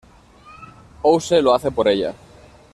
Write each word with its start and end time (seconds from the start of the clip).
House 1.03 1.43
lo 1.43 1.53
hace 1.53 1.69
por 1.69 1.87
ella. 1.87 2.15